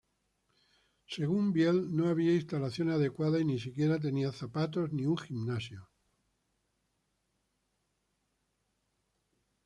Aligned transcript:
Según 1.15 1.53
Biel, 1.53 1.95
no 1.95 2.09
había 2.09 2.33
instalaciones 2.33 2.95
adecuadas 2.95 3.39
y 3.41 3.45
ni 3.45 3.59
siquiera 3.59 3.99
tenía 3.99 4.31
zapatos 4.31 4.91
ni 4.91 5.05
un 5.05 5.15
gimnasio. 5.15 5.91